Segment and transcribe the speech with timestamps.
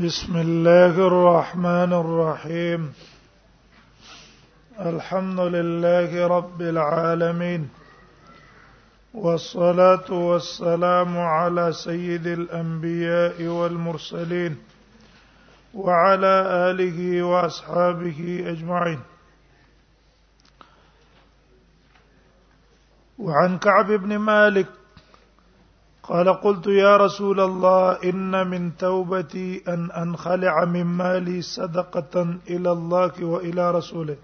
[0.00, 2.92] بسم الله الرحمن الرحيم
[4.80, 7.68] الحمد لله رب العالمين
[9.14, 14.56] والصلاه والسلام على سيد الانبياء والمرسلين
[15.74, 16.34] وعلى
[16.70, 19.00] اله واصحابه اجمعين
[23.18, 24.66] وعن كعب بن مالك
[26.02, 33.24] قال قلت يا رسول الله ان من توبتي ان انخلع من مالي صدقه الى الله
[33.24, 34.16] والى رسوله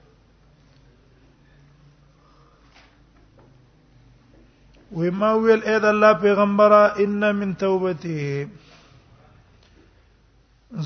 [4.93, 6.73] وما ويل ايد الله پیغمبر
[7.05, 8.49] ان من توبته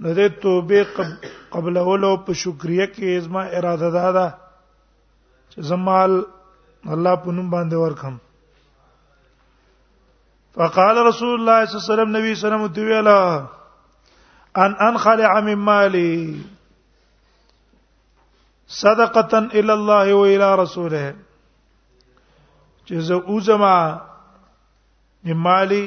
[0.02, 0.80] نو د توبه
[1.54, 4.28] قبلولو په شکریا کې زما اراده ده دا
[5.50, 6.12] چې زمال
[6.92, 8.14] الله په نوم باندې ورکم
[10.58, 13.58] فقال رسول الله صلی الله علیه وسلم نبی سلام الله علیه وسلم
[14.62, 16.12] ان انخلع من مالي
[18.76, 21.02] صدقه الى الله و الى رسوله
[22.86, 23.74] چې زه اوزما
[25.48, 25.82] مالی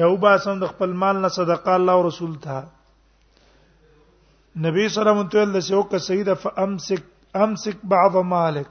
[0.00, 2.62] یو باسم د خپل مال نه صدقه الله او رسول ته
[4.62, 7.00] نبی صلی الله علیه وسلم ته یو که سید فامسک
[7.34, 8.66] امسک بعض مالک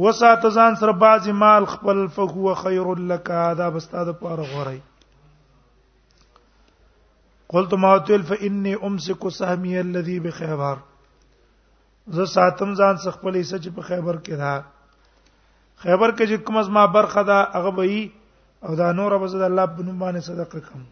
[0.00, 4.80] وسات ځان سره بعضی مال خپل فهو خیر لك دا بستاده پاره غوري
[7.48, 10.76] قلت ما تل فاني امسك سهمي الذي بخيبر
[12.16, 14.52] زه ساتم ځان څخ خپل حصہ چې په خیبر کې ده
[15.82, 18.08] خیبر کې چې کوم از ما برخه ده هغه به
[18.68, 20.82] او دا نور به زه د الله په نوم باندې صدقه کوم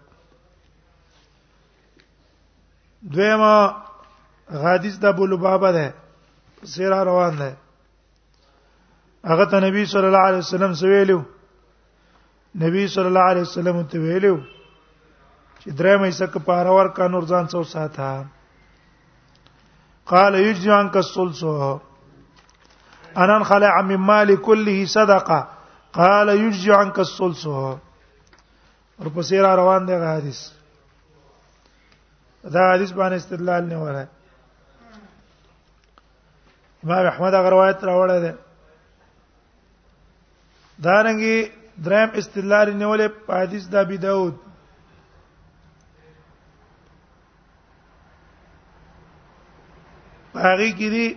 [3.14, 3.58] دویمه
[4.64, 5.88] حدیث د ابو لبابه ده
[6.72, 7.52] سیرا روان ده
[9.26, 11.20] هغه ته نبی صلی الله علیه وسلم سویلو
[12.62, 14.38] نبی صلی الله علیه وسلم ته ویلو
[15.62, 18.26] چې درې مې سکه په هر ور کا نور ځان څو ساته
[20.06, 21.44] قال يجزي عنك الثلث
[23.18, 25.48] انا خلع من مال كله صدقه
[25.94, 30.40] قال يجزي عنك الثلث ورپسې را روان دی حدیث
[32.54, 34.08] دا حدیث باندې استدلال نه وره
[36.84, 38.34] امام احمد هغه روایت راوړی دی
[40.86, 41.38] دارنګي
[41.86, 43.08] درم استدلال نیولې
[43.40, 44.36] حدیث د ابي داود
[50.46, 51.08] هغه کې دي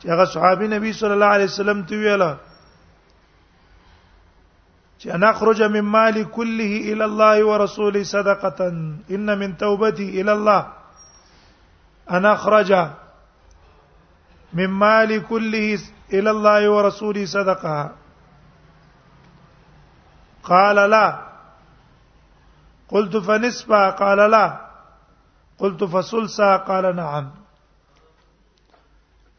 [0.00, 2.32] چې هغه صحابي نبی صلی الله علیه وسلم ته ویله
[4.98, 8.60] چې انا خرج من مال كله الى الله ورسوله صدقه
[9.10, 10.62] ان من توبتي الى الله
[12.18, 12.70] انا خرج
[14.60, 15.66] من مال كله
[16.18, 17.76] ال الله ورسوله صدقه
[20.52, 21.06] قال لا
[22.88, 24.46] قلت فنسبا قال لا
[25.58, 27.30] قلت فسلسا قال نعم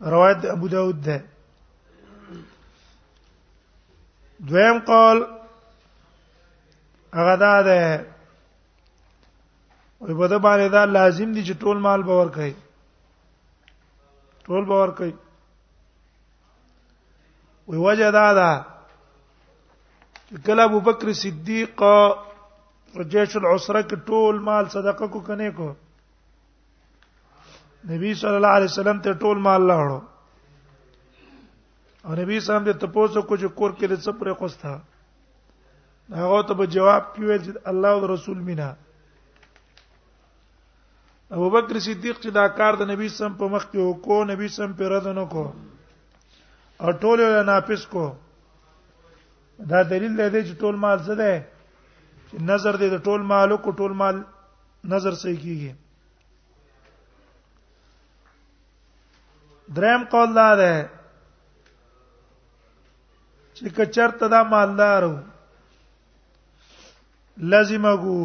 [0.01, 1.25] روایت ابو داود ده
[4.39, 5.25] دویم قول
[7.13, 8.06] هغه دا ده
[10.01, 12.56] وي په دا باندې دا لازم دي چې ټول مال باور کوي
[14.45, 15.13] ټول باور کوي
[17.71, 18.51] وی وجه دا ده
[20.45, 21.81] کله ابو بکر صدیق
[23.12, 25.68] جيش العسره کې ټول مال صدقه کو کنه کو
[27.91, 30.00] نبی صلی الله علیه وسلم ته ټول مال لاړو
[32.06, 34.77] او نبی صاحب ته تاسو کو چې کور کې څه پرې خوستا
[36.19, 38.69] هغه ته به جواب کیو چې الله او رسول مینا
[41.39, 44.77] ابو بکر صدیق چې دا کار د نبی صاحب په مخ کې وکړو نبی صاحب
[44.81, 45.51] پر رد نه کو
[46.86, 48.04] او ټول یو ناپس کو
[49.72, 51.33] دا دلیل دی چې ټول مال څه دی
[52.28, 54.16] چې نظر دی د ټول مال کو ټول مال
[54.94, 55.72] نظر صحیح کیږي
[59.78, 60.74] دریم قول دا ده
[63.56, 65.18] چې کچرته دا مالدار وو
[67.50, 68.19] لازمګو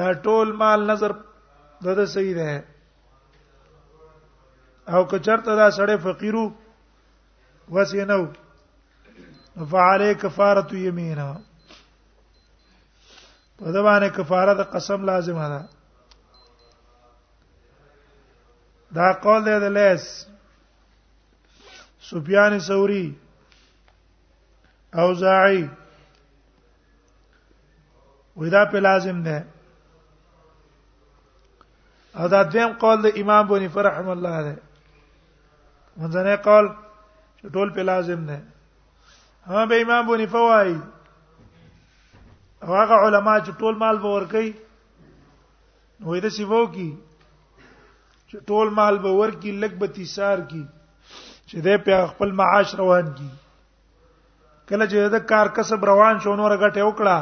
[0.00, 1.12] دا ټول مال نظر
[1.88, 2.50] دغه صحیح ده
[4.88, 6.52] او که چرته دا سړی فقیرو
[7.72, 8.28] وسې نو
[9.70, 11.32] فعلی کفاره یمینا
[13.58, 15.62] په دا باندې کفاره د قسم لازمه ده
[18.98, 20.04] دا قول دی د لیس
[22.10, 23.16] سفیان ثوری
[24.94, 25.66] اوزاعی
[28.36, 29.46] ودا په لازم ده
[32.16, 34.56] او دا دویم قول د امام بونی فرحم الله ده
[35.96, 36.66] منځنه قول
[37.52, 38.42] ټول په لازم نه
[39.54, 40.74] هم به امام بونی فوای
[42.62, 44.48] هغه علما چې ټول مال به ورکي
[46.00, 46.88] نو دې سی وو کی
[48.28, 50.64] چې ټول مال به ورکي لګبتی سار کی
[51.48, 53.30] چې دې په خپل معاش روان کی
[54.68, 57.20] کله چې دا کار کسب روان شو نور غټه وکړه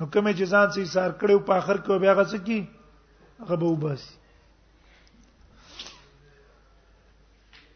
[0.00, 2.58] نو کومه چې ځان سي سار کړو په اخر کې بیا غڅ کی
[3.42, 4.17] هغه به وباسي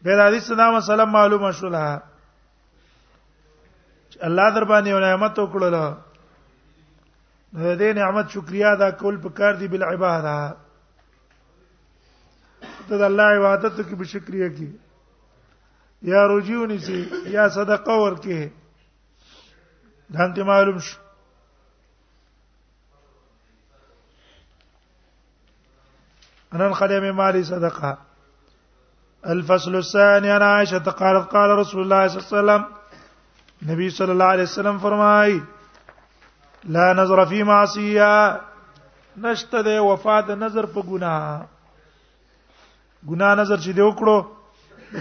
[0.03, 2.01] به د حدیث دا مسله معلومه شوله
[4.27, 5.75] الله در باندې نعمت وکړل
[7.65, 10.55] د دې نعمت شکریا دا کول په کار دی بل عبادت
[12.87, 14.71] ته د الله عبادت کې به شکریا کی
[16.13, 18.51] یا رجونی سي یا صدقه ورکه
[20.13, 20.97] دانته معلوم شو
[26.51, 27.97] انن خدمه مالی صدقه
[29.31, 32.81] الفصل الثاني عن عائشة قالت قال رسول الله صلى الله عليه وسلم
[33.71, 35.39] نبی صلی الله علیه وسلم فرمای
[36.75, 38.39] لا نظر فی معصیه
[39.25, 41.45] نشته د وفا د نظر په ګناه
[43.09, 44.17] ګناه نظر چې دی وکړو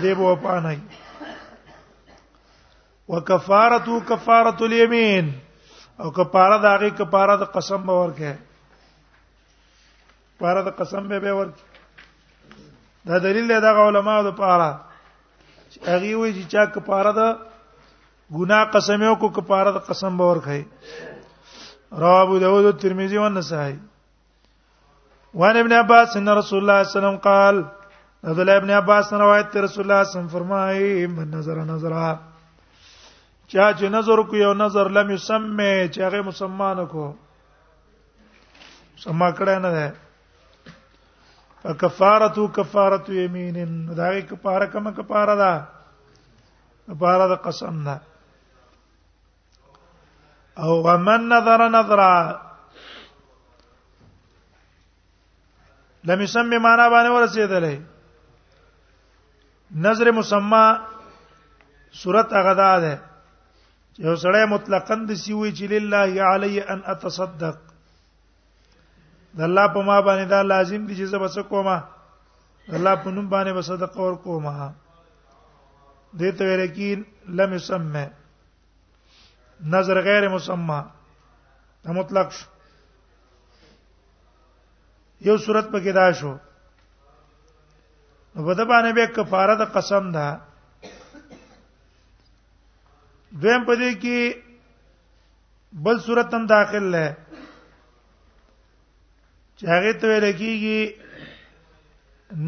[0.02, 0.80] دې به وفا نه وي
[3.08, 5.32] وکفارته کفاره الیمین
[5.98, 8.32] او کفاره د هغه کفاره د قسم به ورکه
[10.38, 11.70] کفاره د قسم به به ورکه
[13.08, 14.70] دا دلیل دی د علماء د پاره
[15.90, 17.28] هغه وی چې چا کفاره ده
[18.38, 20.64] ګناه قسم یو کو کفاره ده قسم باور کوي
[22.02, 23.78] رواه ابو داود او ترمذی او نسائی
[25.40, 27.56] وان ابن عباس ان رسول الله صلی الله علیه وسلم قال
[28.30, 31.56] عبد الله ابن عباس روایت ته رسول الله صلی الله علیه وسلم فرمایي من نظر
[31.72, 31.92] نظر
[33.48, 37.10] چا چې نظر کو یو نظر لم یسمه چې هغه مسلمان کو
[39.04, 39.92] سما کړه نه ده
[41.78, 43.56] کفارتو کفارتو یمین
[43.96, 45.52] دا یې کفاره کوم کفاره ده
[46.88, 47.98] کفاره د قسم ده
[50.56, 52.38] او ومن نظر نظرا
[56.10, 57.76] لم يسمى معنا باندې ورسېدلې
[59.86, 60.66] نظر مسمى
[62.02, 62.96] صورت غدا ده
[63.98, 67.58] یو سړی مطلقاً د سی وی چې لله علی ان اتصدق
[69.36, 71.76] د الله په ما باندې دا لازم دي چې زه بس کومه
[72.78, 74.72] الله په نوم باندې به صدقه ور کومه
[76.18, 76.88] دې ته ویل کې
[77.38, 78.06] لم يسمى
[79.74, 80.80] نظر غیر مسمى
[81.84, 82.46] دا مطلق شو
[85.28, 86.34] یو صورت پکې دا شو
[88.34, 90.28] نو بده باندې به کفاره د قسم ده
[93.40, 94.42] دویم پدې کې
[95.84, 97.06] بل صورت هم داخل ده
[99.62, 100.78] چې هغه ته ویل کیږي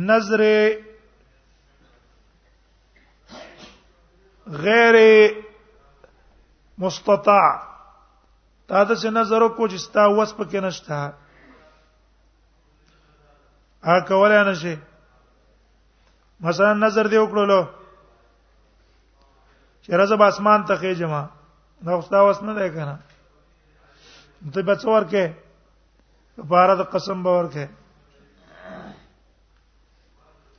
[0.09, 0.41] نظر
[4.63, 4.97] غیر
[6.79, 7.49] مستطاع
[8.69, 11.15] تا د څه نظر کو چې ستا وس پکې نشته
[13.87, 14.75] ا کولای نشي
[16.45, 17.61] مثلا نظر دی وکړلو
[19.87, 21.23] چې راځه به اسمان ته خېجما
[21.85, 22.95] نو ستا وس نه دی کنه
[24.53, 25.25] ته به څور کې
[26.37, 27.67] کفاره د قسم به ورکه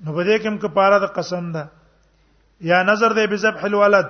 [0.03, 1.63] نو په دې کې هم کفاره د قسم ده
[2.69, 4.07] یا نظر دی بذبح الولد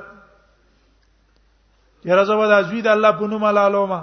[2.10, 4.02] یره زو د ازوی د الله په نوم علالوما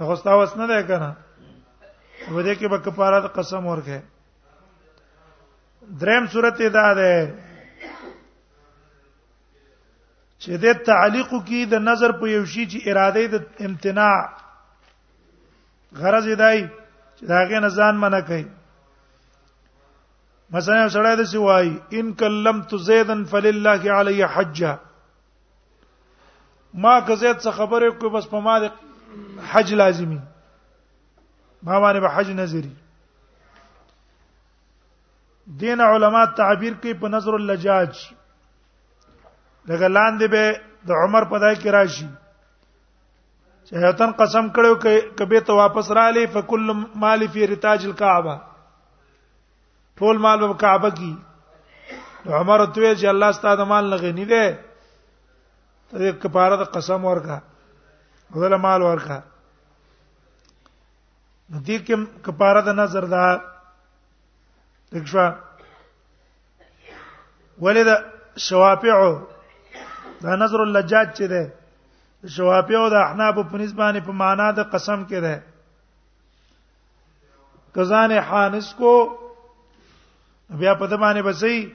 [0.00, 1.10] هغه ستاوس نه ده کنه
[2.28, 4.00] په دې کې به کفاره د قسم ورکه
[6.00, 7.34] دریم صورت دا ده
[10.42, 14.39] چې د تعلیق کې د نظر په یو شی چې اراده د امتناع
[15.98, 16.68] غرض یې دی
[17.18, 18.44] چې دا غي نه ځان منه کوي
[20.50, 24.78] مثلا سړی د سوای ان کلمت زیدن فلله علی حجه
[26.74, 28.70] ما که زید څه خبره کوي بس په ما د
[29.52, 30.20] حج لازمی
[31.62, 32.72] ما باندې به حج نظری
[35.60, 37.98] دین علما تعبیر کوي په نظر اللجاج
[39.66, 42.06] لکه لاندې به د عمر په دای کې راشي
[43.70, 44.70] شهتن قسم کړو
[45.18, 46.70] کبه ته واپس را لې فکل
[47.02, 48.32] مال فی رتاج الكعبه
[50.00, 51.12] ټول مال په کعبه کې
[52.38, 54.48] عمر توې چې الله ستاسو مال لغې نه دی
[55.92, 57.38] ته کفاره د قسم ورکا
[58.34, 59.18] غوړه مال ورکا
[61.66, 61.94] دې کې
[62.28, 63.22] کفاره د نظر ده
[64.96, 65.26] دښوا
[67.64, 67.88] ولید
[68.42, 69.10] شوافعو
[70.22, 71.42] دا نظر اللجاج چې ده
[72.28, 75.34] شوافی او د احناف په نسبانه په معنا د قسم کې ده
[77.74, 78.92] کزان حانس کو
[80.60, 81.68] بیا په دمانه بسې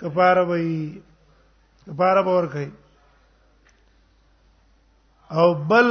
[0.00, 0.98] کفاره وای
[1.86, 2.70] کفاره باور کوي
[5.30, 5.90] او بل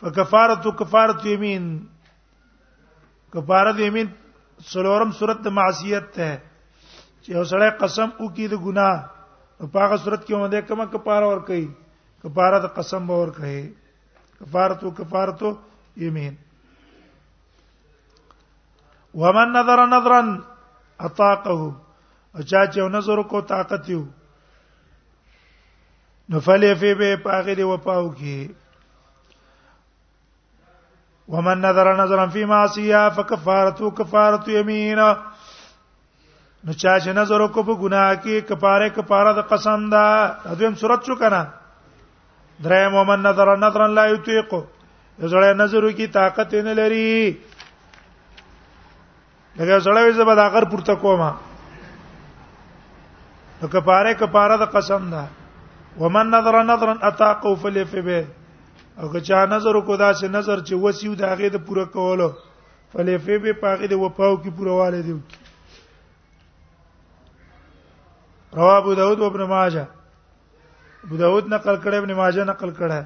[0.00, 1.64] فکفارتو کفارت یمین
[3.34, 4.06] کفارت یمین
[4.72, 6.38] څلورم صورت د معصیت ته
[7.24, 8.98] چې اوسړه قسم وکړي د ګناه
[9.72, 11.66] په هغه صورت کې ومده کما کفاره ور کوي
[12.22, 13.60] کفاره د قسم به ور کوي
[14.52, 15.54] کفاره تو کفاره تو
[16.06, 16.34] یمین
[19.22, 20.20] ومن نظر نظرا
[21.08, 21.70] اطاقه او
[22.48, 24.02] چا چې نظر کو طاقت یو
[26.30, 28.38] نفلی فی به پاغه دی وپاو کی
[31.28, 35.08] ومن نظر نظرا فی معصیه فکفارته کفاره یمینه
[36.64, 40.04] نو چا چې نظر وکړو په ګناه کې کفاره کفاره د قسم ده
[40.58, 41.40] دویم صورت شو کنه
[42.66, 44.54] دریم ومن نظر نظرا لا یطيق
[45.32, 47.10] زړه نظر کی طاقت نه لري
[49.58, 51.28] دغه زړه وي زبر اخر پورته کوما
[53.60, 55.24] نو کفاره کفاره د قسم ده
[56.04, 58.24] ومن نظر نظرا اتاقوا فليف به
[59.02, 62.32] او که چا نظر کو دا چې نظر چې وسیو دا غي د پوره کولو
[62.96, 65.18] فليف به پاغي د وپاو کی پوره والي دی
[68.54, 69.86] رواه ابو داود و ابن ماجه
[71.04, 73.04] ابو داود نقل کړه ابن ماجه نقل کړه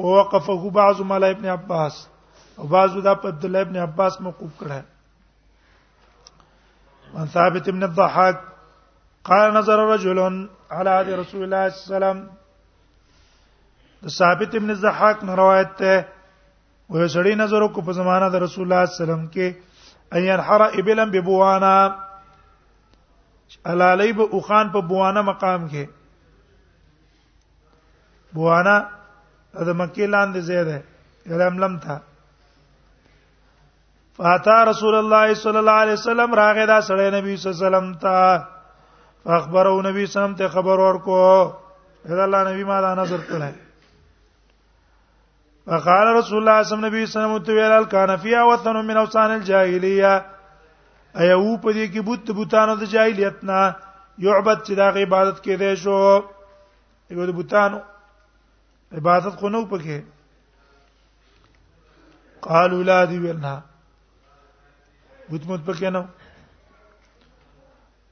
[0.00, 2.06] ووقفه بعض ملا ابن عباس
[2.58, 4.80] او بعض د عبد الله ابن عباس موقوف کړه
[7.14, 8.38] وان ثابت ابن الضحاك
[9.24, 10.20] قال نظر رجل
[10.70, 12.20] على عهد رسول الله صلى الله عليه
[14.06, 16.06] وسلم ثابت ابن الضحاك نه روایت ده
[16.90, 20.40] وې سړی نظر کو په زمانہ د رسول الله صلی الله علیه وسلم کې ايان
[20.48, 21.76] حرا ابلم ببوانا
[23.72, 25.84] الالی به اوخان په بوانه مقام کې
[28.34, 28.76] بوانه
[29.68, 30.78] د مکه لاندې ځای ده
[31.26, 31.98] یلم لم تھا
[34.16, 37.94] فاتا رسول الله صلی الله علیه وسلم راغه دا سړی نبی صلی الله علیه وسلم
[38.02, 38.16] ته
[39.36, 41.22] اخبرو نبی سم ته خبر ورکو
[42.08, 43.50] دا الله نبی ما دا نظر کړه
[45.66, 48.16] وقال رسول الله صلی الله علیه وسلم نبی صلی الله علیه وسلم تو ویل کان
[48.22, 50.33] فی وطن من اوسان الجاهلیه
[51.22, 53.58] ایا و په دې کې بوت بوتانو د جاهلیت نه
[54.26, 55.94] یعبد چې دا عبادت کې دی شو
[57.16, 57.78] یو د بوتانو
[58.98, 59.96] عبادت خو نو پکې
[62.48, 63.54] قالوا لا دی ولنا
[65.30, 66.02] بوت مت پکې نو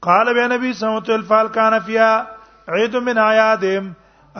[0.09, 2.09] قال به نبی صلی الله علیه وسلم فالکان فیا
[2.75, 3.85] عید من آیادم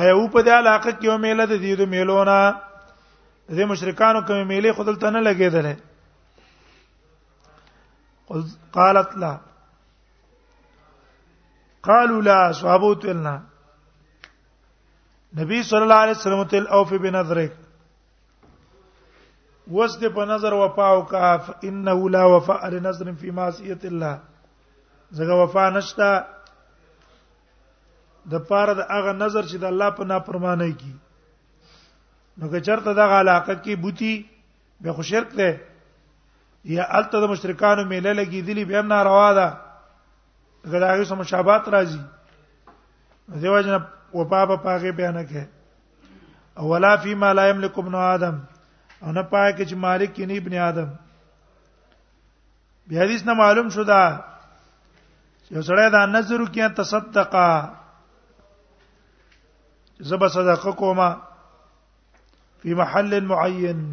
[0.02, 2.40] ایو په دې علاقه کې یو میله د دې د میلونه
[3.60, 5.68] د مشرکانو کوم میله خدل ته نه لګیدل
[8.74, 9.40] قالت لا
[11.84, 13.36] قالوا لا صحابو تلنا
[15.40, 17.52] نبی صلی الله علیه وسلم تل اوف بنظرک
[19.74, 21.32] وس دې په نظر وفاو کا
[21.64, 24.20] انه لا وفاء لنظر فی معصیه الله
[25.20, 26.10] زګه وفا نشتا
[28.32, 30.96] د پاره د هغه نظر چې د الله په نافرمانی کی
[32.38, 34.14] نو که چرته د علاقه کې بوتی
[34.82, 35.50] به خوشرک ده
[36.64, 39.48] یا الته د مشرکانو میله لګیدلی به نه روا ده
[40.72, 42.02] غداغه سم شابات راځي
[43.44, 43.74] دیو جن
[44.14, 45.44] و پاپا پاګه بیان کړي
[46.64, 48.36] اولا فی ما لا یملک ابن آدم
[49.04, 50.90] او نه پای کې چې مالک کینی ابن آدم
[52.88, 54.02] بیا حدیث نه معلوم شو دا
[55.52, 57.50] یو سړی دا نظر کیا تصدقا
[60.12, 61.10] زب صدقه کوما
[62.62, 63.84] فی محل معین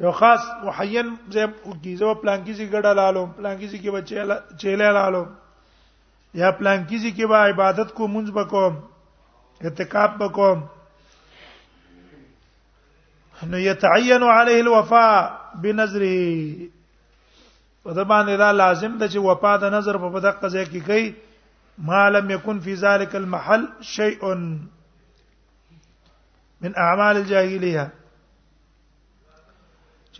[0.00, 1.42] یو خاص محین زه
[1.82, 4.16] کیزه پلانکیزي ګډه لالم پلانکیزي کې بچي
[4.62, 5.26] چيله لالم
[6.42, 8.74] یا پلانکیزي کې به عبادت کو منځ بکوم
[9.64, 10.58] اعتکاف بکوم
[13.52, 15.14] نو يتعين عليه الوفاء
[15.66, 20.80] بنظره په دې باندې دا لازم ده چې وفا د نظر په بدقه ځای کې
[20.90, 21.06] کوي
[21.92, 23.62] ما لم يكن في ذلك المحل
[23.94, 27.86] شيء من اعمال الجاهليه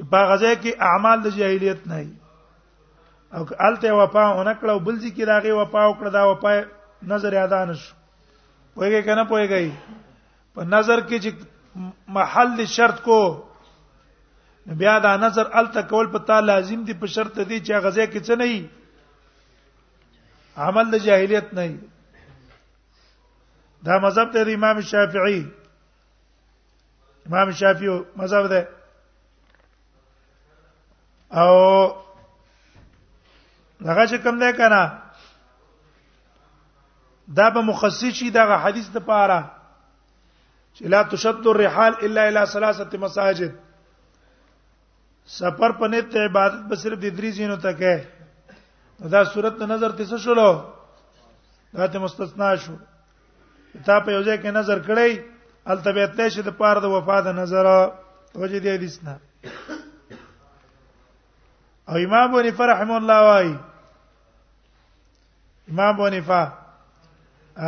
[0.00, 2.12] چې باغځه کې اعمال د جاهلیت نه وي
[3.36, 6.54] او الته وفا اونکړه بل ذکر راغي وفا وکړه دا وفا
[7.02, 7.94] نظر ادا نشو
[8.74, 9.72] پوهیږي کنه پوهیږي
[10.54, 11.30] په نظر کې چې
[12.08, 13.18] محل شرط کو
[14.78, 18.20] بیا دا نظر الته کول په تا لازم دي په شرط دي چې غزه کې
[18.26, 18.66] څه نه وي
[20.56, 21.78] عمل د جاهلیت نه وي
[23.88, 25.40] دا مذهب ته امام شافعي
[27.28, 28.66] امام شافعي مذهب ده
[31.32, 31.90] او
[33.80, 35.00] هغه چې کوم دی کنه
[37.36, 39.44] دا به مخصص شي دا حدیث د پاره
[40.76, 43.52] چې لا تشد الرحال الا الى ثلاثه مساجد
[45.26, 47.96] سفر په نیت عبادت به صرف د درې زینو تک ہے
[49.12, 50.50] دا صورت ته نظر تیسه شلو
[51.74, 52.72] دا ته مستثنا شو
[53.86, 55.18] تا په یو ځای کې نظر کړی
[55.66, 57.68] التبیت له شه د پاره د وفا د نظر
[58.34, 59.18] وجه دی حدیث نه
[61.90, 63.56] او امام ابو نفر رحم الله وای
[65.70, 66.46] امام ابو نفر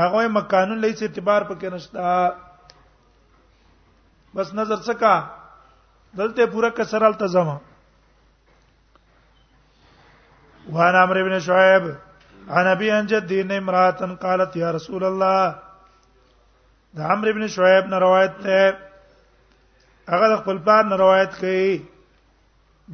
[0.00, 2.16] هغه مکانون لیس اعتبار پکې نشتا
[4.34, 5.12] بس نظر څخه
[6.20, 7.48] دلته پورا کسر التزام
[10.76, 11.84] وان عمرو بن شعيب
[12.50, 13.90] عن ابي ان جدي امراه
[14.26, 15.42] قالت يا رسول الله
[16.94, 18.62] دا عمرو بن شعيب نه روایت ده
[20.08, 21.72] هغه خپل پلان روایت کوي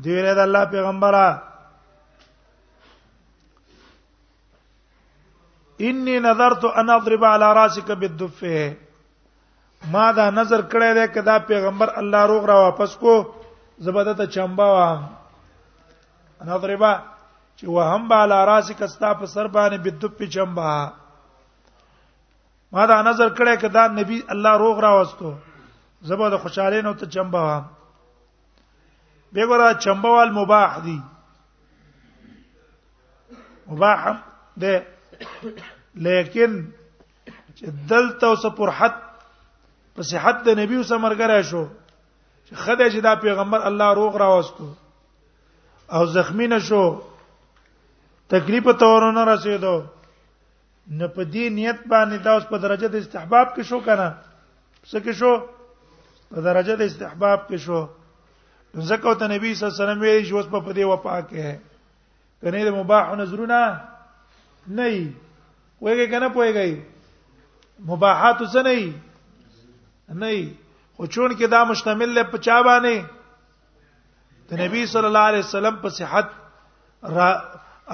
[0.03, 1.25] دی له الله پیغمبره
[5.81, 8.77] انی نظرت ان اضرب على راسك بالدفه
[9.93, 13.15] ما دا نظر کړی دی کدا پیغمبر الله روغ را واپس کو
[13.79, 14.79] زبدته چمبا و
[16.43, 16.83] ان اضرب
[17.59, 20.93] چې وهم بالا راسك استا په سر باندې بالدفه چمبا
[22.73, 25.35] ما دا نظر کړی کدا نبی الله روغ را وستو
[26.03, 27.78] زبده خوشاله نو ته چمبا و
[29.33, 30.99] به ګوره چمبوال مباح دي
[33.69, 34.03] مباح
[34.57, 34.83] ده
[35.95, 36.53] لیکن
[37.57, 38.95] چې دلته اوس پرحت
[39.95, 41.67] په صحت د نبی اوس مرګره شو
[42.47, 44.73] چې خدای چې دا پیغمبر الله روغ را واستو
[45.93, 46.85] او زخمی نشو
[48.35, 49.77] تکلیف تورونه رسیدو
[50.91, 54.09] نه په دې نیت باندې دا اوس په درجه د استحباب کې شو کنه
[54.85, 55.43] څه کې شو
[56.35, 57.85] په درجه د استحباب کې شو
[58.75, 61.49] زکه ته نبی صلی الله علیه وسلم ویل چې اوس په دې وفا کې
[62.43, 63.61] کنه د مباح نظرونه
[64.77, 65.07] نه وي
[65.81, 66.71] وایي کنه پويږي
[67.93, 68.93] مباحات څه نه وي
[70.23, 70.43] نه وي
[70.97, 72.97] خو چون کې دا مشتمل له پچا باندې
[74.51, 76.29] د نبی صلی الله علیه وسلم په صحت
[77.17, 77.29] را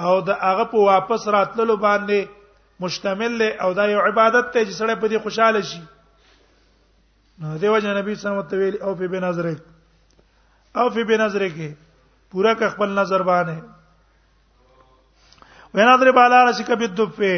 [0.05, 2.19] او د هغه په واپس راتللو باندې
[2.83, 5.81] مشتمل له او دا یو عبادت ته چې سره په دې خوشاله شي
[7.39, 9.59] نو دیو جن نبی صلی الله علیه وسلم او په بنظرک
[10.79, 11.67] او فی بنظر کې
[12.31, 13.57] پورا ک خپل نظر باندې
[15.79, 17.35] وینا در بالا رسی کبی دفه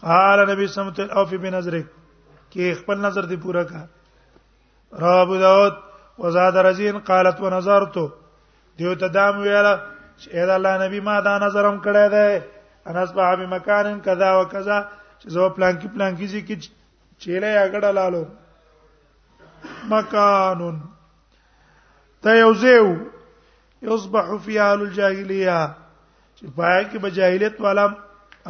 [0.00, 1.78] قال نبی سمت او فی بنظر
[2.52, 3.82] کې خپل نظر دی پورا کا
[5.00, 5.72] را ابو داود
[6.18, 7.96] وزاد رزین قالت ونظرت
[8.78, 9.74] دیو ته دام ویاله
[10.18, 12.40] چې اې الله نبی ما دا نظرم کړی دی
[12.92, 14.78] انس په به مکان کذا او کذا
[15.20, 16.56] چې زو پلان کې پلان کې چې
[17.20, 18.24] چیلې اګړه لالو
[19.92, 20.82] مکانون
[22.24, 22.86] ته یو زیو
[23.88, 25.60] یصبح فی اهل الجاهلیه
[26.36, 27.84] چې پای کې به جاهلیت والا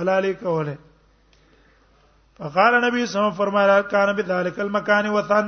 [0.01, 0.75] علاله کوله
[2.41, 5.47] فقال نبی سم فرمایلا کان بذلک المکان وثن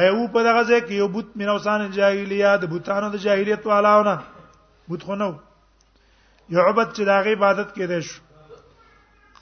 [0.00, 4.16] ایو په دغه ځای کې یو بت مینوسان جاهلیه د بوتانو د جاهلیت والاونه
[4.92, 5.32] بت خو نو
[6.48, 8.20] یو عبادت چې دغه عبادت کې دیش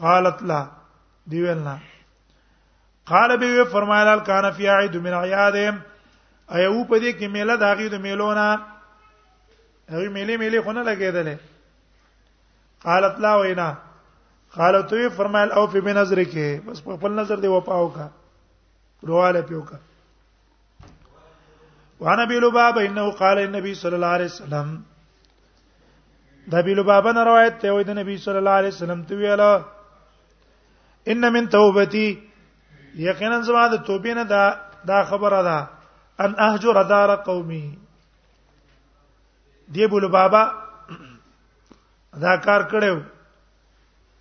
[0.01, 0.61] قالت لا
[1.31, 1.77] دیولنا
[3.11, 5.83] قال به فرمایلا کان فی عید من عیادهم
[6.57, 8.47] ایا و په دې کې میله د هغه د میلونه
[9.93, 11.37] هغه میله میله خونه لګیدله
[12.85, 13.69] قالت لا وینا
[14.57, 18.09] قالت وی فرمایل او په بنظر کې بس په خپل نظر دی وپاو کا
[19.09, 19.79] رواله پیو کا
[22.01, 24.67] وانا ابي لباب انه قال النبي صلى الله عليه وسلم
[26.51, 29.63] دا ابي لباب نه روایت ته وي د نبی صلى الله عليه وسلم ته ویلا
[31.13, 32.09] ان من توبتي
[32.97, 35.78] یقینا زما د توبې نه دا دا خبره ده
[36.25, 37.79] ان اهجر دار قومي
[39.73, 40.43] دی بول بابا
[42.23, 42.97] دا کار کړو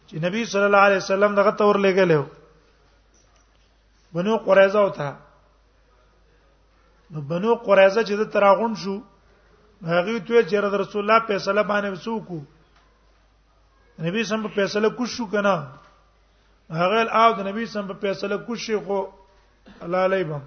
[0.07, 2.25] چې نبی صلی الله علیه وسلم دغه تور لګلو
[4.17, 5.07] بنو قریظه وتا
[7.15, 8.95] نو بنو قریظه چې د تراغون شو
[9.93, 12.39] هغه ته چې رسول الله فیصله باندې وسوکو
[14.05, 15.57] نبی سم په فیصله کو شو کنه
[16.83, 19.01] هغه او د نبی سم په فیصله کو شي خو
[19.81, 20.39] الله علیه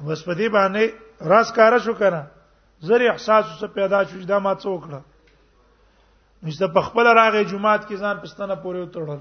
[0.00, 0.84] بس په دې باندې
[1.20, 2.22] راز کار شو کنه
[2.88, 5.00] زری احساس وسه پیدا شو چې دا ما څوکړه
[6.44, 9.20] نشته په خپل راغې جمعات کې ځان پښتنه پورې وتړل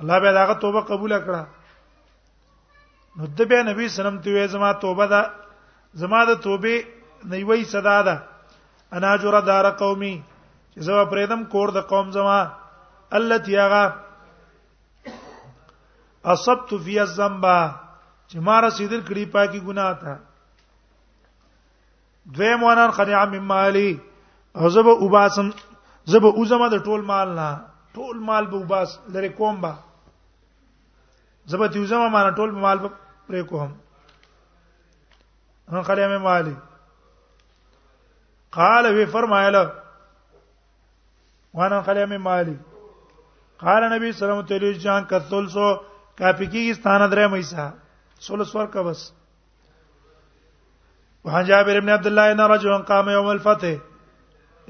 [0.00, 1.42] الله به داغه توبه قبول کړه
[3.16, 5.22] نو د بیا نبی سلام ته وې زما توبه دا
[6.02, 6.76] زما د توبې
[7.32, 8.16] نیوي صدا ده
[8.92, 10.22] انا جره دار قومي
[10.74, 12.40] چې زما پرېدم کور د قوم زما
[13.12, 13.84] التي هغه
[16.24, 17.60] اصبت فی الذنبا
[18.30, 20.14] چې ما رسیدل کړي پاکي ګناه تا
[22.34, 23.90] دوی مونان قنیع مم مالی
[24.58, 25.48] او زب وباسم
[26.12, 27.48] زب اوزمه د ټول مال نه
[27.94, 29.72] ټول مال به وباس لري کوم با
[31.50, 32.90] زب تی اوزمه مان ټول مال به
[33.28, 33.70] پرې کوم
[35.72, 36.54] هغه قنیع مم مالی
[38.58, 39.66] قال وی فرمایله
[41.54, 42.56] وانا قنیع مم مالی
[43.64, 45.68] قال نبی صلی الله علیه وسلم تلج جان کثلسو
[46.18, 47.70] کافی کی ستانه درې مېسا
[48.26, 49.10] سولس ورکا بس
[51.24, 53.72] وحن جابر ابن عبد الله ان رجلا قام يوم الفتح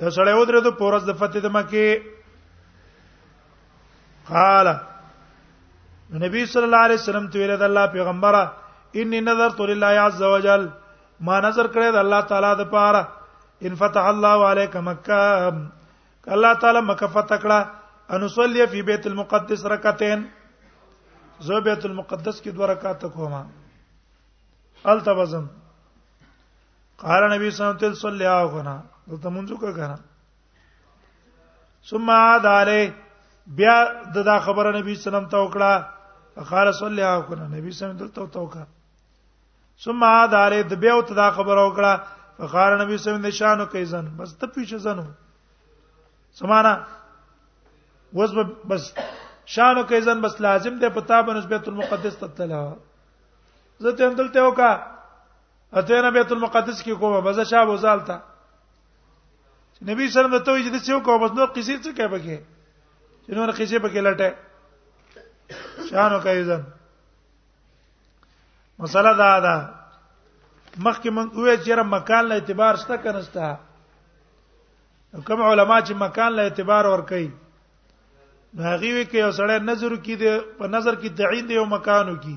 [0.03, 1.97] یو سړی ودرې د پورس د فتح د مکه
[4.31, 4.67] قال
[6.23, 8.43] نبی صلی الله علیه وسلم ته ویل د الله پیغمبره
[9.29, 10.69] نظر تو لله عز وجل
[11.29, 13.03] ما نظر کړی د الله تعالی د پاره
[13.69, 15.21] ان فتح الله عليك مکه
[16.39, 20.23] الله تعالی مکه فتح کړه ان صلی فی بیت المقدس رکعتین
[21.47, 23.43] زه بیت المقدس کې دوه رکعات کوما
[24.93, 25.47] التبزم
[27.05, 28.77] قال نبی صلی الله علیه وسلم صلی الله غنا
[29.11, 29.97] دلته مونږ کو غنا
[31.91, 32.81] ثم عاد علی
[33.61, 33.77] بیا
[34.17, 37.73] ددا خبره نبی صلی الله علیه وسلم ته وکړه قال صلی الله غنا نبی صلی
[37.73, 38.65] الله علیه وسلم دلته توکا
[39.85, 41.93] ثم عاد علی د بیا ته دا خبره وکړه
[42.39, 45.05] فقال نبی صلی الله علیه وسلم نشانو کوي ځن بس ته پیښه ځنو
[46.41, 46.75] سمانا
[48.17, 48.33] وز
[48.69, 48.93] بس
[49.47, 52.63] شانو کې ځن بس لازم ده پتا به نسبت المقدس تطلع
[53.81, 54.71] زه ته اندلته وکا
[55.75, 58.19] اته نه بیت المقدس کې کومه بس شاب وزالتا
[59.83, 62.37] نبی صلی الله علیه وسلم ته ویل چې کو بس نور قصې څه کوي پکې
[63.27, 64.31] چې نور قصې پکې لټه
[65.91, 66.61] شانو کې ځن
[68.79, 69.57] مسله دا ده
[70.85, 73.57] مخکې مونږ وې چې رم مکان له اعتبار شته کنه شته
[75.27, 77.31] کوم علما چې مکان له اعتبار ور کوي
[78.59, 82.17] هغه وی کې یو سړی نظر کې دی په نظر کې دعین دی یو مکانو
[82.23, 82.35] کې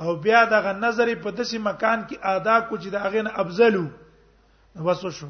[0.00, 3.86] او بیا دغه نظر په دسي مکان کې ادا کو چې دغه نه ابزلو
[4.84, 5.28] بس شو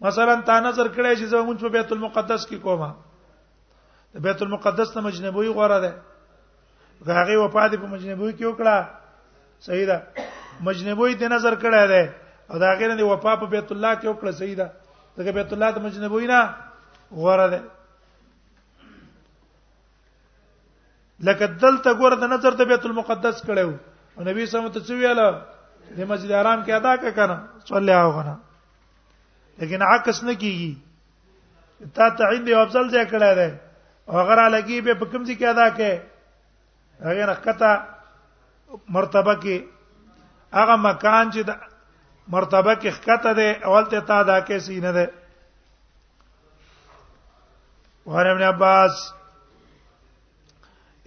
[0.00, 2.90] مثلا تا نظر کړی چې زمونږ په بیت المقدس کې کومه
[4.12, 5.78] د بیت المقدس ته مجنبوي غوړه
[7.06, 8.76] ده هغه وفات په مجنبوي کې وکړه
[9.64, 9.96] صحیح ده
[10.60, 12.02] مجنبوي ته نظر کړی ده
[12.52, 14.68] او دا غیر نه وفا په بیت الله کې وکړه صحیح ده
[15.16, 16.40] دغه بیت الله ته مجنبوي نه
[17.12, 17.60] غوړه ده
[21.24, 23.70] لکه دلته ګوره د نظر د بیت المقدس کړو
[24.16, 25.20] او نبی صلی الله علیه وسلم ته ویل
[25.96, 27.36] د مسجد حرام کې ادا کا کنه
[27.70, 28.34] صلی الله غنا
[29.62, 30.72] لیکن عکس نه کیږي
[31.98, 33.48] تا ته عین دی افضل ځای کړه ده
[34.08, 35.90] او غره لګي به په کوم ځای کې ادا کې
[37.08, 37.70] هغه رکعته
[38.96, 39.56] مرتبه کې
[40.58, 41.54] هغه مکان چې د
[42.34, 45.06] مرتبه کې ښکته ده اول ته تا ادا کې سینه ده
[48.08, 48.94] وهر ابن عباس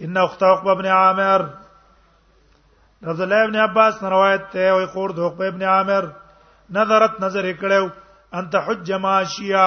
[0.04, 1.50] ان اخت عقبه بن عامر
[3.04, 6.04] عبد الله ابن عباس روایت ته وي خور د عقبه ابن عامر
[6.76, 7.86] نظرت نظر کړو
[8.38, 9.66] انت حج ماشیا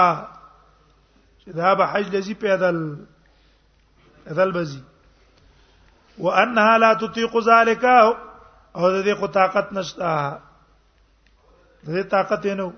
[1.60, 2.82] دا به حج لذي پیدل
[4.32, 4.82] اذل بزی
[6.20, 7.86] وانها لا تطيق ذلك
[8.76, 10.14] او دې کو طاقت نشتا
[11.88, 12.72] دې طاقت نو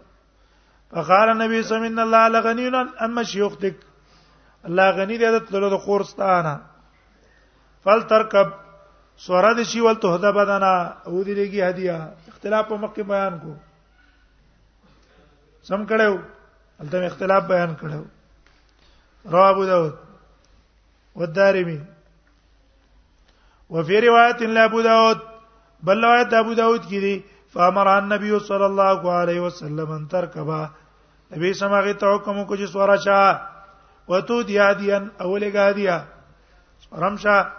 [0.91, 3.79] فقال النبي صلى الله عليه وسلم الله لغني ان مشيوختك
[4.65, 6.68] الله غني دې د تلو د قرستانه
[7.83, 8.49] فل ترکب
[9.25, 10.73] سوره د شی ول ته ده بدنا
[11.07, 11.97] او دې لګي هدیه
[12.31, 13.53] اختلاف په مکه بیان کو
[15.69, 16.15] سم کړو
[16.83, 18.01] البته اختلاف بیان کړو
[19.35, 19.93] رواه ابو داود
[21.21, 21.77] والدارمي
[23.77, 25.19] وفي روایت لابو داود
[25.91, 27.23] بل روایت ابو داود کې دي
[27.57, 30.63] فامر النبي صلى الله عليه وسلم ان تركبا
[31.31, 33.31] نبی سماغه ته حکم کو چې سوارا شاه
[34.11, 36.03] وتو دی هدیان اوله غادیه
[36.83, 37.58] سرم شاه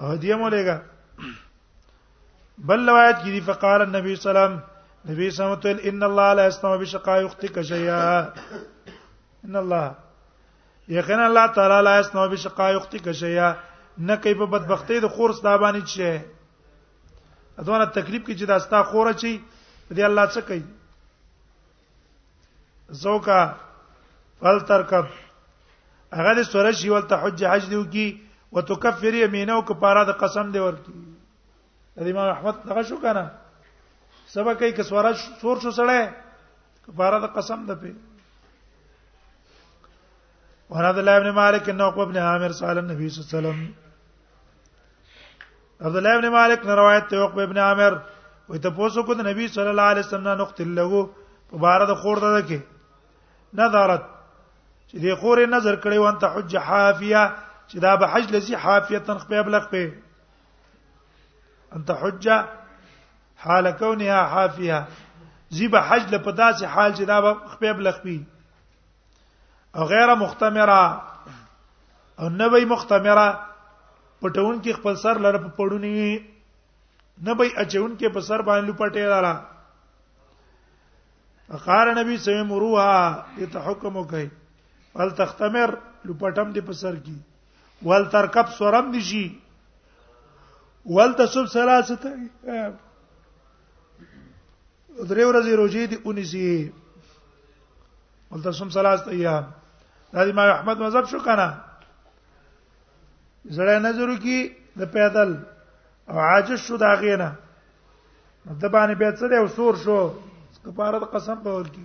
[0.00, 0.78] هدیه مولېګا
[2.66, 5.94] بل روایت کې دی فقال النبي صلی الله علیه وسلم نبی صلی الله علیه وسلم
[5.94, 8.18] ان الله لا يسمع بشقاء اختك شيئا
[9.44, 9.90] ان الله
[10.96, 13.52] یقینا الله تعالی لا يسمع بشقاء اختك شيئا
[13.98, 16.18] نه کوي په بدبختی د خور ستابانې شي
[17.58, 19.32] ادوانه تکلیف کې چې دا ستا خوره چی
[19.90, 20.62] دی الله څه کوي
[23.04, 23.40] زوکا
[24.40, 25.04] فلترکب
[26.20, 28.06] هغه د سورہ شی ول ته حج حج دیو کی
[28.52, 30.92] وتکفر یمینه او کفاره د قسم دی ورکی
[32.04, 33.24] د امام احمد دغه شو کنه
[34.34, 35.96] سبا کوي کسوره سور شو سره
[36.86, 37.88] کفاره د قسم ده په
[40.76, 43.60] وراد الله ابن مالک انه عقبه ابن عامر سال النبي صلى الله عليه وسلم
[45.88, 47.92] عبد الله ابن مالک نے روایت ته عقبه ابن عامر
[48.50, 51.02] وې ته پوسو کو د نبی صلی الله علیه وسلم نه نقطه لغو
[51.50, 52.58] په بار د خور ده کې
[53.60, 57.22] نظرت چې دې خورې نظر کړې وان ته حج حافیه
[57.70, 59.80] چې دا به حج لسی حافیه تن خپل بلغ په
[61.78, 62.36] انت حجه
[63.44, 64.78] حال کونها حافیه
[65.58, 68.16] زیب حج له پداسه حال چې دا به خپل بلغ پی
[69.76, 70.80] او غیر مختمره
[72.20, 73.28] او نوې مختمره
[74.20, 76.00] پټون کې خپل سر لره په پړونی
[77.26, 79.34] نبې اچون کې په سر باندې لپټې راړه
[81.56, 82.96] اقار نبی سمروها
[83.52, 84.26] ته حکم وکړي
[84.94, 85.70] فل تختمر
[86.08, 87.16] لپټم دې په سر کې
[87.86, 89.28] ول ترکب سورم نشي
[90.86, 91.98] ول تسب ثلاثه
[95.10, 96.72] درې ورځې روزې دي اونیسي
[98.30, 99.44] ول تسب ثلاثه ایام
[100.16, 101.48] دا د امام احمد مذهب شو کنه
[103.44, 104.38] زړه نظر کی
[104.78, 105.30] د پیدل
[106.10, 107.30] او عاجز شو دا غینه
[108.60, 110.02] د باندې بیا څه دی او سور شو
[110.66, 111.84] کفاره د قسم په ورکی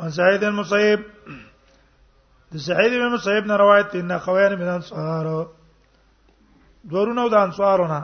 [0.00, 1.00] وان سعید المصیب
[2.52, 5.26] د سعید بن مصیب نه روایت ان خوین من انصار
[6.92, 7.98] دورونو د انصارونه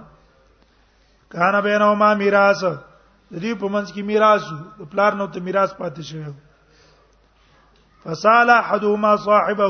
[1.34, 2.60] کان بینه ما میراث
[3.32, 4.42] د دې په منځ کې میراث
[4.78, 6.30] د پلار نو ته میراث پاتې شوی
[8.04, 9.68] فصال احدهما صاحبه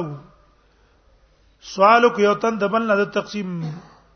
[1.68, 3.54] سوالک یو تن د بل نه د تقسیم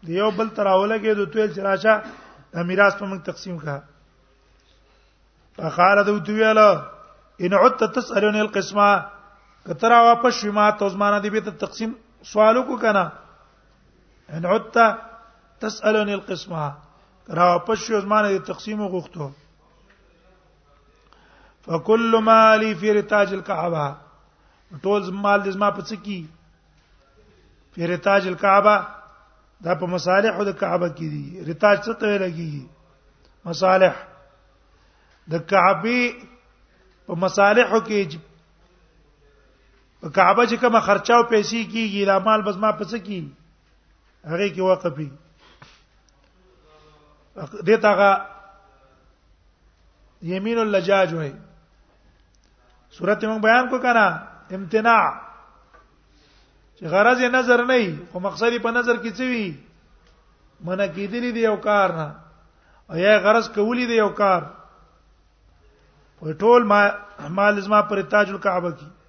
[0.09, 1.95] دی یو بل تراوله کې د تویل چراشه
[2.53, 3.79] د میراث په موږ تقسیم کا
[5.57, 8.91] فقال ذو تویل ان عدت تسالون القسمه
[9.67, 11.91] کتر واپس شوی ما ته عثمان دی به ته تقسیم
[12.25, 13.05] سوالو کو کنه
[14.35, 14.77] ان عدت
[15.61, 16.65] تسالني القسمه
[17.29, 19.27] را واپس شوی عثمان دی تقسیم غوښتو
[21.67, 23.97] فكل مالي في رتاج الكعبه
[24.85, 26.27] ټول مال دې زما په څه کې
[27.77, 28.87] په رتاج الكعبه
[29.65, 32.67] دا په مصالح د کعبه کې دي رتاج څه ته لګي
[33.45, 34.01] مصالح
[35.35, 36.15] د کعبه
[37.07, 38.19] په مصالحو کې
[40.09, 43.21] کعبه چې کومه خرچاو پیسې کیږي دا مال بس ما پس کی
[44.25, 45.09] هغه کې وقفي
[47.69, 48.11] دته هغه
[50.35, 51.33] یمین اللجاج وای
[52.99, 54.05] سورته موږ بیان کو کنه
[54.59, 55.03] امتناع
[56.77, 59.55] چې غرض یې نظر نه وي خو مقصد یې په نظر کې څه وي
[60.65, 62.09] منه کېدلې دی یو کار نه
[62.91, 64.43] او یې غرض کولې دی یو کار
[66.21, 66.81] په ټول ما
[67.41, 69.00] مال زما پر تاج الکعبه کې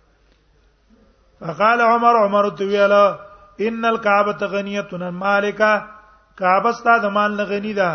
[1.42, 3.06] فقال عمر عمر تویلا
[3.68, 5.72] ان الكعبه غنیه مالکا
[6.42, 7.90] کعبه ستاد مال نه غنی ده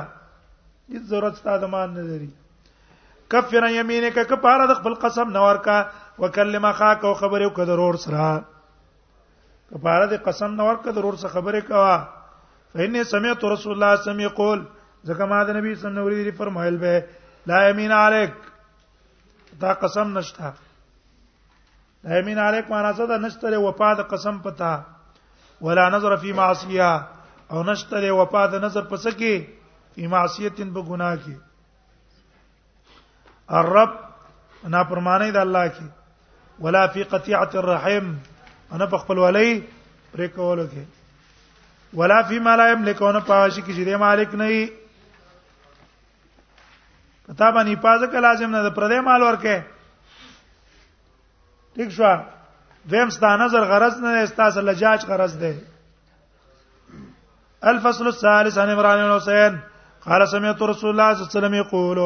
[0.91, 2.31] هیڅ ضرورت ستاد مال نه لري
[3.35, 5.77] کفر یمینک ک پاره د خپل قسم نور کا
[6.19, 8.27] وکلم اخاک او خبره کو ضرور سره
[9.71, 11.85] ک پاره د قسم نور کا ضرور سره خبره کا
[12.75, 14.65] فإني سمعت رسول الله صلی الله علیه یقول
[15.09, 17.05] ځکه ما د نبی صلی الله علیه وسلم فرمایل به
[17.49, 18.35] لا یمین علیک
[19.61, 20.53] دا قسم نشته
[22.15, 24.71] ایمین علیک معنا څه ده نشته وفا د قسم پتا
[25.69, 26.91] ولا نظر فی معصیه
[27.53, 29.35] او نشته وفا د نظر پس کې
[29.97, 31.35] فی معصیتن په ګناه کې
[33.61, 33.97] الرب
[34.71, 35.87] انا پرمانه د الله کې
[36.67, 38.15] ولا فی قطیعه الرحم
[38.73, 39.51] انا په خپل ولی
[40.13, 44.65] پرې کولو کې ولا فی ما لا یملکونه پاشي کې چې د مالک نه وي
[47.27, 49.65] پتا باندې پازه کلازم نه د پردې مال ورکه
[51.77, 52.11] ٹھیک شو
[52.91, 55.51] دیم ستا نظر غرض نه استاس لجاج غرض ده
[57.73, 59.55] الفصل الثالث عن عمران بن حسين
[60.07, 61.99] قال سمعت رسول الله صلى الله عليه وسلم يقول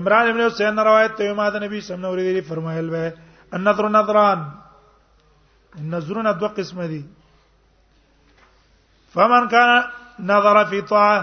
[0.00, 2.96] عمران بن حسين روایت ته ما د نبی صلی الله علیه وسلم فرمایل و
[3.60, 4.40] النظر نظران
[5.82, 7.02] النظرون دو قسم دي
[9.14, 9.70] فمن كان
[10.36, 11.20] نظر في طاعه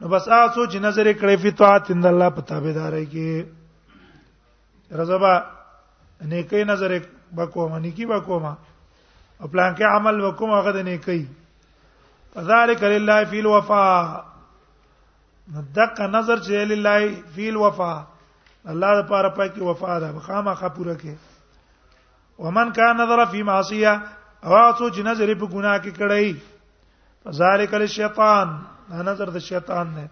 [0.00, 3.30] نو بس تاسو چې نظر کړی فی طاعت اند الله په تابعداري کې
[5.00, 5.32] رضا
[6.28, 6.96] نیکي نظر
[7.36, 8.44] وکوم نیکی وکوم
[9.40, 11.22] او پلان کې عمل وکوم هغه د نیکي
[12.34, 14.24] فذلك لله فی الوفاء
[15.78, 17.98] دک نظر چې لله فی الوفاء
[18.68, 21.14] الله لپاره پکې وفا ده خامخا پوره کې
[22.46, 23.94] ومن کان نظر فی معصیه
[24.44, 26.36] او اوسو چې نظر په ګناه کې کړی
[27.24, 28.56] فذلك للشیطان
[28.92, 30.10] دا نظر د شیطان نه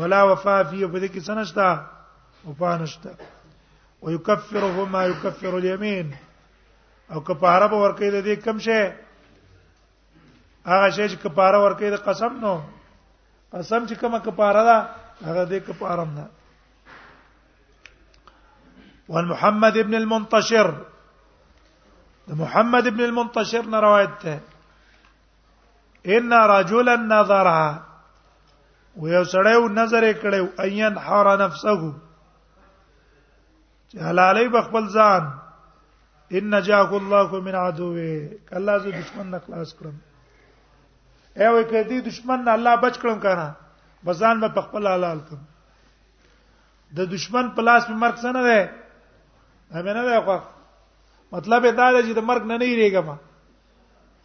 [0.00, 1.80] ولا وفا فی په دې کې سنشتہ
[2.48, 3.10] وفا نشته
[4.04, 6.16] ويكفره ما يكفر اليمين
[7.12, 8.92] او کفاره به ورکې د دې کم شه
[10.66, 12.54] هغه شه چې کفاره ورکې د قسم نو
[13.54, 14.78] قسم چې کومه کفاره ده
[15.28, 16.24] هغه دې کفاره نه
[19.08, 20.68] وان محمد ابن المنتشر
[22.28, 24.40] ده محمد ابن المنتشر نه روایت ده
[26.16, 27.80] ان رجلا نظرها
[28.96, 31.92] ويو نظر کړو اين حار نفسه
[34.02, 35.22] حلالې بخبل ځان
[36.38, 39.94] ان نجاك الله من عدوه الله زو دشمن نه خلاص کړم
[41.38, 43.54] اے وې کدي دشمن نه الله بچ کړم کنه
[44.04, 45.42] بزان به خپل حلال کړم
[46.96, 48.60] د دشمن په لاس په مرګ سره ده
[49.72, 50.38] همې نه ده خو
[51.36, 53.16] مطلب دا دی چې د مرګ نه نه یریږم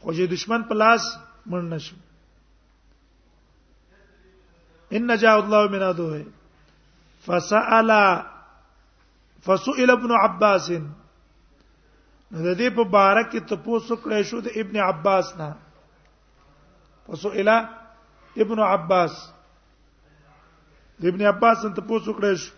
[0.02, 1.02] خو چې دشمن په لاس
[1.50, 1.96] مړ نشم
[4.98, 6.26] ان نجا الله من عدوه
[7.26, 7.92] فسأل
[9.46, 15.28] فسئل ابن عباس نو د دې په باره کې تاسو کړی شو د ابن عباس
[15.40, 15.50] نه
[17.08, 17.50] فسئل
[18.44, 19.14] ابن عباس
[21.02, 22.52] د ابن عباس ته تاسو کړی شو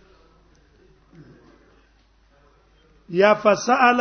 [3.21, 3.99] یا فسأل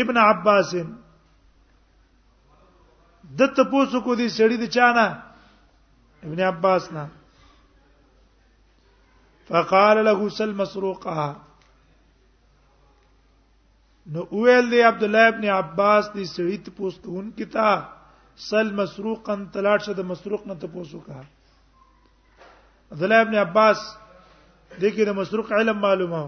[0.00, 0.68] ابن عباس
[3.40, 5.06] د تاسو کو دي سړی د چانه
[6.28, 7.04] ابن عباس نه
[9.50, 11.28] فقال له سل مسروقها
[14.16, 17.68] نو ویل دی عبد الله ابن عباس دی سړی ته پوښتون کتا
[18.50, 21.20] سل مسروقن تلاټ شه د مسروق نه ته پوښتو کا
[22.96, 23.78] عبد الله ابن عباس
[24.84, 26.22] دغه د مسروق علم معلومه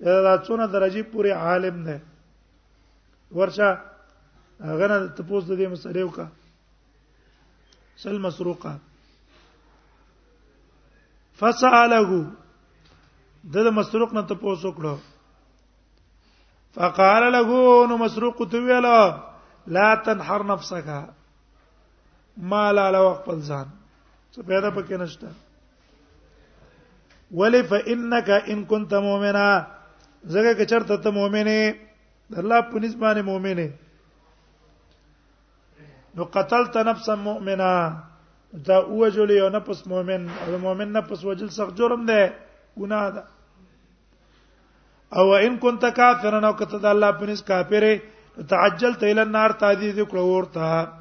[0.00, 2.02] دا څونه درجه پوری عالم نه
[3.30, 3.68] ورشه
[4.64, 6.28] هغه نه ته پوښتو دې مسروقه
[8.04, 8.74] سل مسروقه
[11.40, 12.20] فسالغه
[13.54, 14.94] د مسروق نه ته پوسو کړو
[16.76, 17.42] فقال له
[17.92, 18.86] نو مسروق ته ویل
[19.76, 20.88] لا تنحر نفسك
[22.54, 23.66] ما لا لو خپل ځان
[24.32, 25.28] څه پیدا پکې نشته
[27.40, 29.48] ولی فانك ان كنت مؤمنا
[30.24, 31.60] زګه که چرته ته مؤمنه
[32.38, 33.68] الله په نسبانه مؤمنه
[36.18, 37.70] نو قتلت نفسا مؤمنه
[38.52, 42.28] دا اوجل یو نه پس مؤمن او مؤمن نه پس وجل سخت جرم ده
[42.82, 43.24] ګناه ده
[45.12, 47.86] او ان كنت کافرا او کته د الله په نس کافر
[48.52, 50.92] تعجل تل النار تعذيذ کړه ورته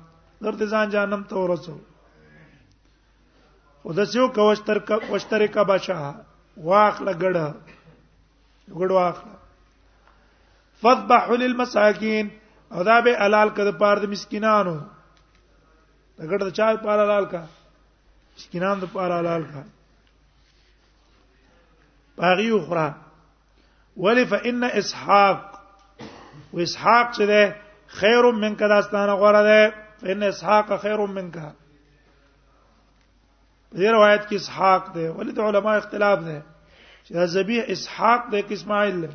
[0.41, 1.77] درته ځان جانم ته ورسو
[3.85, 5.99] او د سیو کوشتر کوشتر کا بچا
[6.57, 7.47] واخله ګړه
[8.77, 9.35] ګړ واخله
[10.83, 12.27] فذبح للمساکین
[12.75, 14.77] او دا به حلال کده پاره د مسکینانو
[16.19, 17.41] دا ګټ د چا لپاره لال کا
[18.35, 19.61] مسکینان د لپاره لال کا
[22.21, 22.87] باغی اخرى
[24.05, 25.39] ولی فإن اسحاق
[26.53, 27.41] و اسحاق چې ده
[27.99, 29.61] خیر منک داستانه غوړه ده
[30.01, 31.47] فإن اسحاق خیر منک په
[33.79, 36.39] دې روایت کې اسحاق ده ولی د علما اختلاف ده
[37.05, 39.13] چې ذبیح اسحاق ده کې اسماعیل ده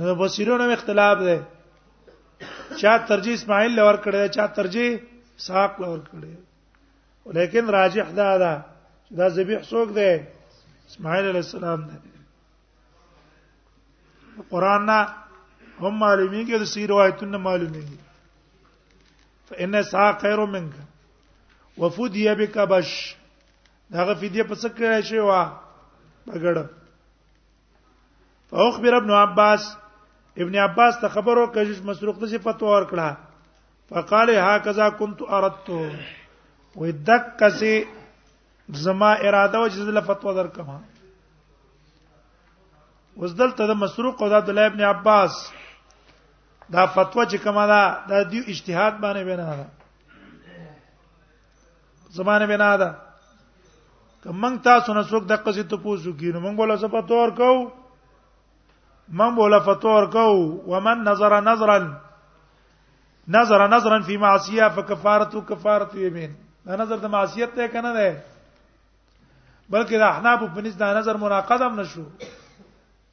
[0.00, 1.38] نو بصیرونو اختلاف ده
[2.80, 4.90] چا ترجیح اسماعیل لور کړی چا ترجیح
[5.46, 6.34] ساق لور کړی
[7.38, 8.52] لیکن راجح دا ده
[9.18, 10.10] دا ذبیح څوک دی
[10.90, 11.96] اسماعیل علیه السلام دی
[14.50, 14.98] قران نه
[15.80, 17.98] هم معلومی کې د سی روایتونه معلومی دي
[19.50, 20.74] فإن ساق خير منك
[21.82, 22.94] وفدي بك بش
[23.96, 25.42] داغه فدیه پس کړی شوی وا
[26.26, 26.66] بغړ
[28.50, 29.62] فاخبر ابن عباس
[30.42, 33.08] ابن عباس ته خبرو کجش مسروق ته فتوا ورکړه
[33.90, 35.68] فقال هكذا كنت اردت
[36.76, 36.78] و
[37.10, 37.72] دک سي
[38.82, 40.78] زما اراده و چې زله فتوا درکما
[43.22, 45.32] وزدل ته مسروق او عبد الله ابن عباس
[46.70, 47.82] دا فتوا چې کومه ده
[48.12, 49.68] دا دیو اجتهاد باندې بنا ده
[52.20, 52.90] زمانه بنا ده
[54.24, 57.28] کوم تاسو نه څوک د قصې ته پوښتنه کوي نو موږ ولا څه په تور
[57.42, 57.62] کوو
[59.10, 60.24] من بوله فتور کو
[60.72, 61.78] ومن نظر نظرا
[63.36, 66.34] نظر نظرا فی معصیه فکفارته کفارته یمین
[66.66, 68.10] دا نظر د معصیت ته کنه ده
[69.70, 72.02] بلکې د احناف په نس دا نظر مناقضم نشو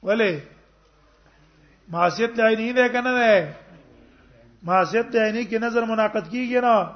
[0.10, 0.32] ولی
[1.96, 3.56] معصیت ته عینی ده کنه ده
[4.64, 6.88] معصیت ته عینی کې نظر مناقض کیږي نه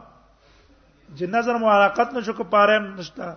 [1.18, 3.36] چې نظر مناقض نشو کفاره نشتا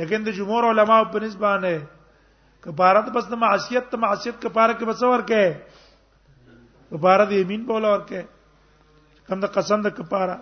[0.00, 1.80] لیکن د جمهور علما په نسبانه
[2.64, 5.42] کفاره ته پس د معصیت ته معصیت کفاره کې بس ورکه
[6.90, 8.20] کفاره د یمین بوله ورکه
[9.26, 10.36] کم د قسم د کفاره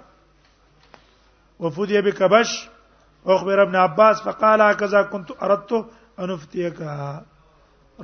[1.64, 2.50] وفودي بکبش
[3.34, 5.70] اخبر ابن عباس فقال هكذا كنت اردت
[6.22, 6.76] ان افتيك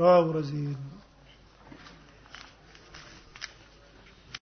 [0.01, 1.06] رواه رزين